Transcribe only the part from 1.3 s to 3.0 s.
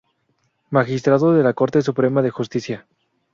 de la Corte Suprema de Justicia.